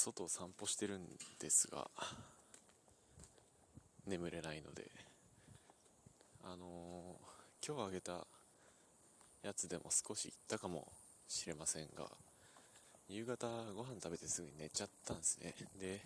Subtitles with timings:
[0.00, 1.06] 外を散歩してるん
[1.38, 1.90] ですが
[4.06, 5.10] 眠れないので。
[6.42, 8.26] あのー、今日あげた
[9.42, 10.90] やつでも少し行ったかも
[11.28, 12.06] しれませんが
[13.08, 15.54] 夕方ご飯食べてすぐに寝ちゃったんですね。
[15.78, 16.00] で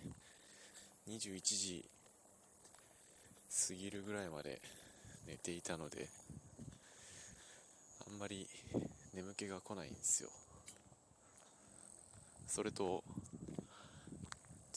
[1.08, 1.84] 21時
[3.68, 4.60] 過ぎるぐらいまで
[5.26, 6.08] 寝ていたので
[8.06, 8.48] あんまり
[9.14, 10.30] 眠気が来ないんですよ。
[12.46, 13.02] それと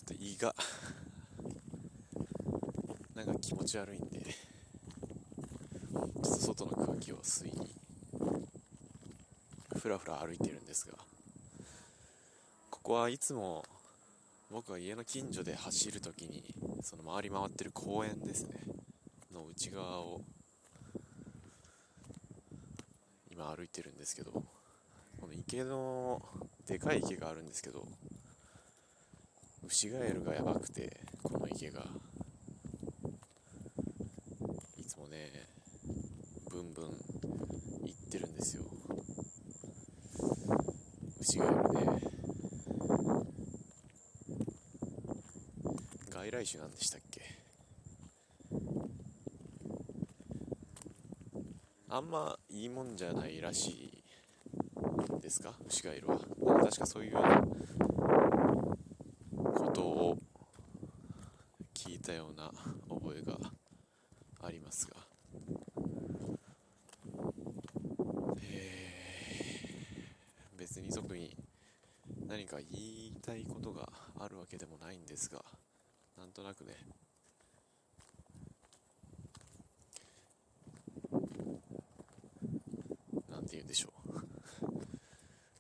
[0.07, 0.55] と胃が
[3.13, 7.75] なんか気持ち悪いんでちょっと外の空気を吸いに
[9.77, 10.93] ふらふら歩いてるんですが
[12.69, 13.65] ここはいつも
[14.49, 16.43] 僕が家の近所で走るときに
[16.81, 18.61] その回り回ってる公園ですね。
[19.33, 20.21] の内側を
[23.29, 26.21] 今歩いてるんですけどこの池の
[26.65, 27.85] でかい池があるんですけど
[29.67, 31.83] ウシガエルがやばくてこの池が。
[34.77, 35.29] いつもね
[36.49, 36.91] ブンブン行
[37.91, 38.63] ってるんですよ。
[41.19, 42.01] ウシガエルね。
[46.09, 47.21] 外来種なんでしたっけ？
[51.89, 54.03] あんまいいもんじゃないらしい
[55.21, 55.53] ですか？
[55.67, 56.17] ウシガエルは。
[56.17, 57.43] 確かそういうような
[59.53, 60.17] ことを
[61.73, 62.49] 聞いたような
[62.87, 63.37] 覚えが
[64.41, 64.95] ありますが。
[68.41, 71.35] えー、別に特に
[72.25, 73.89] 何か言いたいことが
[74.21, 75.43] あるわけでもないんですが
[76.17, 76.75] なんとなくね。
[83.29, 83.91] なんて言うんでしょ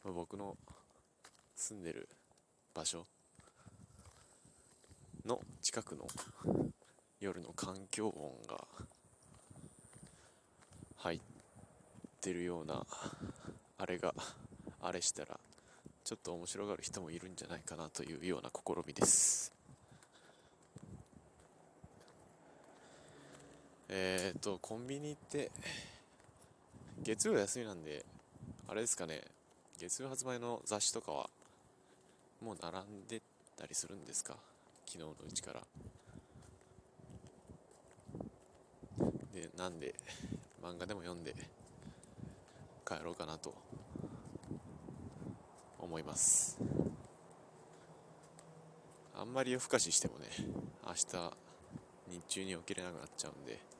[0.05, 0.11] う。
[0.13, 0.55] 僕の
[1.55, 2.07] 住んでる
[2.73, 3.05] 場所
[5.27, 6.07] の近くの
[7.19, 8.63] 夜の環境音が
[10.95, 11.19] 入っ
[12.21, 12.85] てるような
[13.77, 14.15] あれが
[14.81, 15.37] あれしたら
[16.05, 19.51] ちょっと面白がる人もいるんじゃないかなというような試みです。
[23.89, 25.51] えっ、ー、とコンビニって
[27.03, 28.05] 月曜休みなんで
[28.67, 29.21] あれですかね
[29.79, 31.29] 月曜発売の雑誌とかは
[32.41, 33.21] もう並んで
[33.57, 34.37] たりするんですか？
[34.89, 35.61] 昨日のうちから。
[39.33, 39.93] でなんで
[40.63, 41.35] 漫画でも読んで
[42.87, 43.53] 帰ろうかなと
[45.77, 46.57] 思います。
[49.13, 50.27] あんまり夜更かししてもね
[50.85, 51.05] 明日
[52.09, 53.76] 日中に起きれなくなっちゃうんで。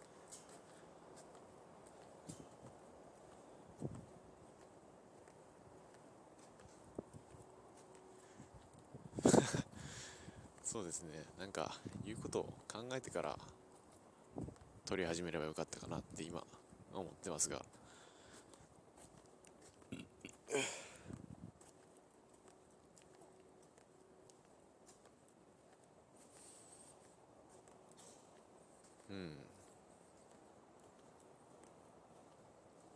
[10.68, 11.24] そうですね。
[11.40, 13.38] なんか言うことを考えてから
[14.86, 16.44] 撮り始めればよかったかなって今
[16.94, 17.64] 思ってますが。
[29.10, 29.28] うん。
[29.28, 29.30] い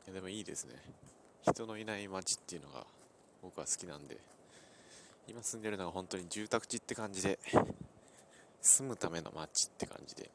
[0.07, 0.75] やでもいいですね。
[1.49, 2.85] 人のいない街っていうのが
[3.41, 4.17] 僕は好きなんで。
[5.31, 7.39] 今住んでるのは本当に住宅地って感じで
[8.59, 10.29] 住むための街って感じで。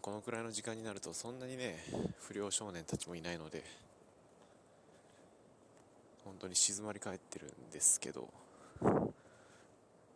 [0.00, 1.84] このくらいの時間になるとそんなにね
[2.20, 3.64] 不良少年たちもいないので
[6.24, 8.28] 本当に静まり返ってるんですけど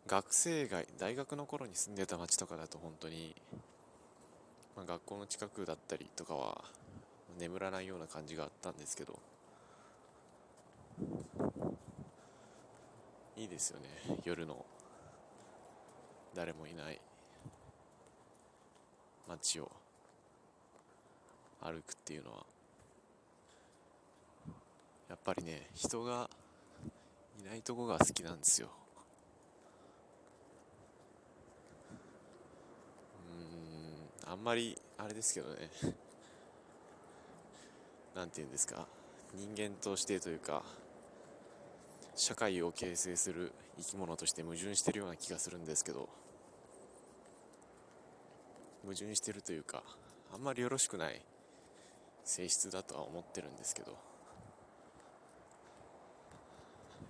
[0.06, 3.34] 学生街大学の頃に住んでた街とかだと本当に、
[4.76, 6.62] まあ、学校の近くだったりとかは
[7.40, 9.18] 眠らないような感じがあったんですけど
[13.40, 14.18] いいですよね。
[14.26, 14.66] 夜の。
[16.34, 17.00] 誰もいない。
[19.26, 19.72] 街を。
[21.62, 22.44] 歩くっていうのは。
[25.08, 26.28] やっぱりね人が
[27.40, 28.68] いないとこが好きなんですよ。
[34.26, 35.70] うんあんまりあれですけどね。
[38.14, 38.86] 何て言うんですか。
[39.34, 40.62] 人間としてというか。
[42.14, 46.08] 社会を形成する生き物として矛盾してるような気がするんですけど
[48.82, 49.82] 矛盾してるというか
[50.32, 51.20] あんまりよろしくない
[52.24, 53.96] 性質だとは思ってるんですけどや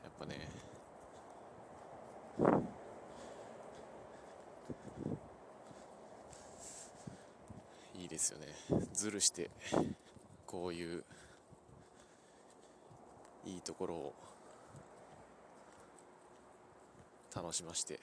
[0.09, 0.49] っぱね
[7.99, 8.47] いいですよね。
[8.95, 9.51] ずるして
[10.47, 11.05] こういう
[13.45, 14.15] いいところを
[17.35, 18.01] 楽しまして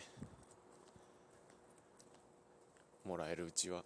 [3.05, 3.83] もらえるうちは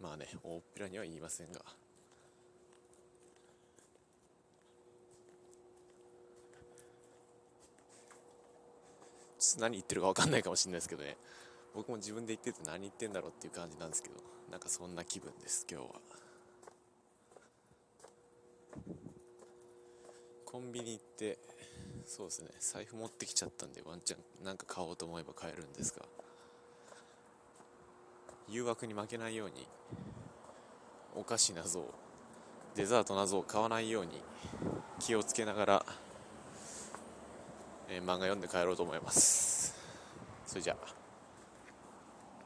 [0.00, 1.60] まあね大っぴらには言いませんが
[9.38, 11.16] ちょっと何言ってるか分かんないかもしれないですけどね
[11.74, 14.16] 僕も自分で言ってて何言ってんだろうっていう感じなんですけど
[14.50, 16.27] なんかそんな気分です今日は。
[20.50, 21.38] コンビニ行って
[22.06, 26.06] そうですね財布持ってきちゃったんでワンチャンなんか買おうと思えば買えるんですが
[28.48, 29.66] 誘惑に負けないように
[31.14, 31.94] お菓子などを
[32.76, 34.22] デザートなどを買わないように
[35.00, 35.86] 気をつけながら、
[37.90, 39.74] えー漫画読んで帰ろうと思います。
[40.46, 40.97] それじゃあ。